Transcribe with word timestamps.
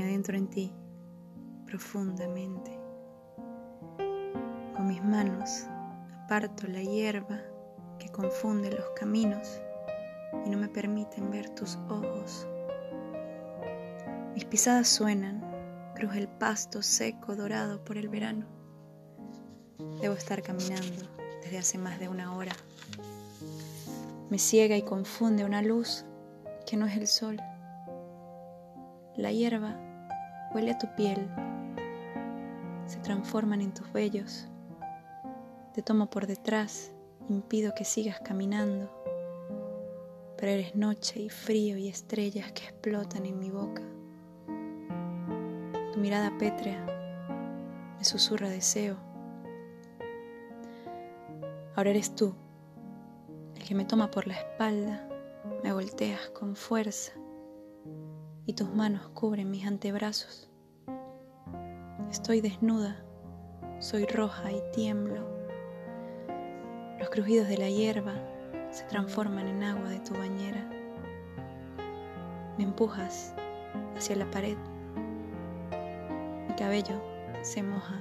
Entro 0.00 0.38
en 0.38 0.48
ti 0.48 0.72
profundamente. 1.66 2.78
Con 4.74 4.86
mis 4.86 5.04
manos 5.04 5.66
aparto 6.24 6.66
la 6.66 6.80
hierba 6.80 7.40
que 7.98 8.08
confunde 8.08 8.70
los 8.70 8.86
caminos 8.98 9.60
y 10.46 10.50
no 10.50 10.56
me 10.56 10.68
permiten 10.68 11.30
ver 11.30 11.50
tus 11.50 11.76
ojos. 11.90 12.46
Mis 14.34 14.46
pisadas 14.46 14.88
suenan, 14.88 15.42
cruje 15.94 16.20
el 16.20 16.28
pasto 16.28 16.82
seco 16.82 17.36
dorado 17.36 17.84
por 17.84 17.98
el 17.98 18.08
verano. 18.08 18.46
Debo 20.00 20.14
estar 20.14 20.42
caminando 20.42 21.06
desde 21.42 21.58
hace 21.58 21.76
más 21.76 22.00
de 22.00 22.08
una 22.08 22.34
hora. 22.34 22.52
Me 24.30 24.38
ciega 24.38 24.76
y 24.76 24.82
confunde 24.82 25.44
una 25.44 25.60
luz 25.60 26.06
que 26.66 26.76
no 26.78 26.86
es 26.86 26.96
el 26.96 27.06
sol. 27.06 27.38
La 29.16 29.30
hierba 29.30 29.76
huele 30.54 30.70
a 30.70 30.78
tu 30.78 30.86
piel, 30.96 31.28
se 32.86 32.98
transforman 33.00 33.60
en 33.60 33.74
tus 33.74 33.92
vellos. 33.92 34.48
Te 35.74 35.82
tomo 35.82 36.08
por 36.08 36.26
detrás, 36.26 36.92
impido 37.28 37.74
que 37.74 37.84
sigas 37.84 38.20
caminando, 38.20 38.90
pero 40.38 40.52
eres 40.52 40.74
noche 40.74 41.20
y 41.20 41.28
frío 41.28 41.76
y 41.76 41.88
estrellas 41.88 42.52
que 42.52 42.64
explotan 42.64 43.26
en 43.26 43.38
mi 43.38 43.50
boca. 43.50 43.82
Tu 45.92 45.98
mirada 46.00 46.32
pétrea 46.38 46.82
me 47.98 48.04
susurra 48.06 48.48
deseo. 48.48 48.96
Ahora 51.76 51.90
eres 51.90 52.14
tú, 52.14 52.34
el 53.56 53.62
que 53.62 53.74
me 53.74 53.84
toma 53.84 54.10
por 54.10 54.26
la 54.26 54.38
espalda, 54.38 55.06
me 55.62 55.70
volteas 55.70 56.30
con 56.30 56.56
fuerza 56.56 57.12
y 58.46 58.54
tus 58.54 58.74
manos 58.74 59.08
cubren 59.08 59.50
mis 59.50 59.66
antebrazos. 59.66 60.50
Estoy 62.10 62.40
desnuda, 62.40 63.04
soy 63.78 64.04
roja 64.06 64.50
y 64.50 64.60
tiemblo. 64.72 65.28
Los 66.98 67.08
crujidos 67.10 67.48
de 67.48 67.58
la 67.58 67.68
hierba 67.68 68.14
se 68.70 68.84
transforman 68.84 69.46
en 69.46 69.62
agua 69.62 69.88
de 69.88 70.00
tu 70.00 70.14
bañera. 70.14 70.68
Me 72.58 72.64
empujas 72.64 73.34
hacia 73.96 74.16
la 74.16 74.30
pared. 74.30 74.56
Mi 76.48 76.54
cabello 76.56 77.00
se 77.42 77.62
moja. 77.62 78.00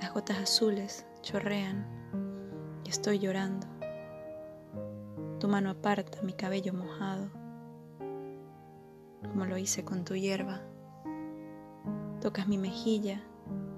Las 0.00 0.12
gotas 0.12 0.38
azules 0.38 1.06
chorrean 1.22 1.86
y 2.84 2.90
estoy 2.90 3.18
llorando. 3.18 3.66
Tu 5.38 5.48
mano 5.48 5.70
aparta 5.70 6.22
mi 6.22 6.32
cabello 6.32 6.72
mojado 6.72 7.30
como 9.22 9.46
lo 9.46 9.58
hice 9.58 9.84
con 9.84 10.04
tu 10.04 10.14
hierba. 10.14 10.62
Tocas 12.20 12.48
mi 12.48 12.58
mejilla 12.58 13.22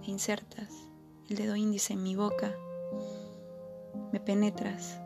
e 0.02 0.10
insertas 0.10 0.88
el 1.28 1.36
dedo 1.36 1.56
índice 1.56 1.92
en 1.92 2.02
mi 2.02 2.16
boca. 2.16 2.54
Me 4.12 4.18
penetras, 4.18 4.98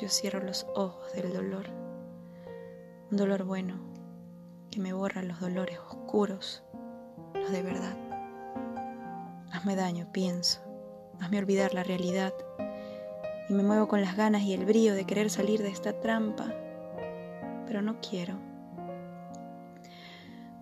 yo 0.00 0.08
cierro 0.08 0.42
los 0.42 0.66
ojos 0.74 1.12
del 1.12 1.34
dolor. 1.34 1.66
Un 3.10 3.18
dolor 3.18 3.44
bueno 3.44 3.76
que 4.70 4.80
me 4.80 4.94
borra 4.94 5.22
los 5.22 5.40
dolores 5.40 5.78
oscuros, 5.78 6.64
los 7.34 7.50
de 7.50 7.62
verdad. 7.62 7.94
Hazme 9.52 9.76
daño, 9.76 10.10
pienso. 10.12 10.60
Hazme 11.20 11.38
olvidar 11.38 11.74
la 11.74 11.84
realidad. 11.84 12.32
Y 13.50 13.52
me 13.52 13.62
muevo 13.62 13.86
con 13.86 14.00
las 14.00 14.16
ganas 14.16 14.42
y 14.42 14.54
el 14.54 14.64
brío 14.64 14.94
de 14.94 15.04
querer 15.04 15.28
salir 15.28 15.62
de 15.62 15.68
esta 15.68 16.00
trampa. 16.00 16.54
Pero 17.66 17.82
no 17.82 18.00
quiero. 18.00 18.34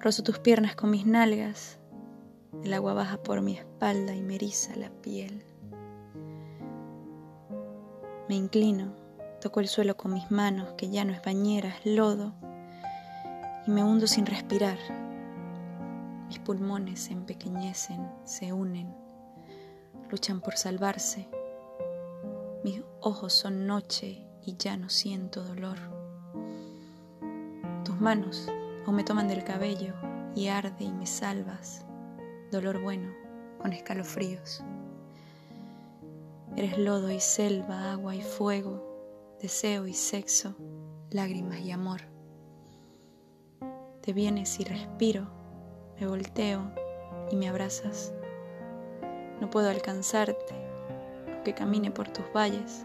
Rozo 0.02 0.24
tus 0.24 0.40
piernas 0.40 0.74
con 0.74 0.90
mis 0.90 1.06
nalgas. 1.06 1.78
El 2.64 2.74
agua 2.74 2.92
baja 2.92 3.22
por 3.22 3.40
mi 3.40 3.56
espalda 3.56 4.12
y 4.12 4.20
me 4.20 4.34
eriza 4.34 4.74
la 4.74 4.90
piel. 4.90 5.44
Me 8.28 8.34
inclino, 8.34 8.96
toco 9.40 9.60
el 9.60 9.68
suelo 9.68 9.96
con 9.96 10.14
mis 10.14 10.28
manos, 10.28 10.72
que 10.76 10.90
ya 10.90 11.04
no 11.04 11.12
es 11.12 11.22
bañera, 11.22 11.68
es 11.68 11.86
lodo, 11.86 12.34
y 13.64 13.70
me 13.70 13.84
hundo 13.84 14.08
sin 14.08 14.26
respirar. 14.26 14.76
Mis 16.26 16.40
pulmones 16.40 16.98
se 16.98 17.12
empequeñecen, 17.12 18.04
se 18.24 18.52
unen, 18.52 18.92
luchan 20.10 20.40
por 20.40 20.56
salvarse. 20.56 21.28
Mis 22.64 22.82
ojos 23.02 23.34
son 23.34 23.68
noche 23.68 24.26
y 24.44 24.56
ya 24.56 24.76
no 24.76 24.88
siento 24.88 25.44
dolor. 25.44 25.78
Tus 27.84 28.00
manos 28.00 28.48
o 28.86 28.92
me 28.92 29.04
toman 29.04 29.28
del 29.28 29.44
cabello 29.44 29.94
y 30.34 30.48
arde 30.48 30.84
y 30.84 30.92
me 30.92 31.06
salvas, 31.06 31.84
dolor 32.50 32.80
bueno 32.80 33.12
con 33.58 33.72
escalofríos. 33.72 34.62
Eres 36.56 36.78
lodo 36.78 37.10
y 37.10 37.20
selva, 37.20 37.92
agua 37.92 38.14
y 38.14 38.22
fuego, 38.22 39.36
deseo 39.40 39.86
y 39.86 39.94
sexo, 39.94 40.56
lágrimas 41.10 41.60
y 41.60 41.70
amor. 41.70 42.02
Te 44.02 44.12
vienes 44.12 44.58
y 44.58 44.64
respiro, 44.64 45.28
me 46.00 46.06
volteo 46.06 46.72
y 47.30 47.36
me 47.36 47.48
abrazas. 47.48 48.12
No 49.40 49.48
puedo 49.48 49.70
alcanzarte, 49.70 50.54
aunque 51.32 51.54
camine 51.54 51.90
por 51.90 52.08
tus 52.08 52.24
valles. 52.34 52.84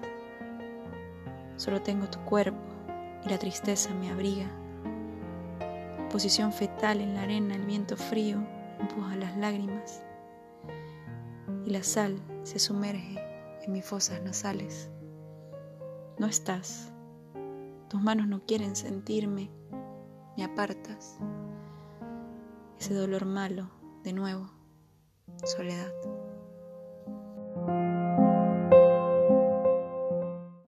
Solo 1.56 1.82
tengo 1.82 2.08
tu 2.08 2.20
cuerpo 2.20 2.62
y 3.26 3.30
la 3.30 3.40
tristeza 3.40 3.94
me 3.96 4.12
abriga 4.12 4.48
posición 6.18 6.52
fetal 6.52 7.00
en 7.00 7.14
la 7.14 7.22
arena, 7.22 7.54
el 7.54 7.68
viento 7.68 7.96
frío 7.96 8.44
empuja 8.80 9.16
las 9.18 9.38
lágrimas 9.38 10.02
y 11.64 11.70
la 11.70 11.84
sal 11.84 12.20
se 12.42 12.58
sumerge 12.58 13.20
en 13.64 13.72
mis 13.72 13.86
fosas 13.86 14.20
nasales. 14.24 14.90
No 16.18 16.26
estás, 16.26 16.92
tus 17.88 18.02
manos 18.02 18.28
no 18.28 18.44
quieren 18.48 18.76
sentirme, 18.76 19.52
me 20.36 20.44
apartas. 20.44 21.20
Ese 22.80 22.96
dolor 22.96 23.26
malo, 23.26 23.70
de 24.04 24.14
nuevo, 24.14 24.50
soledad. 25.46 25.92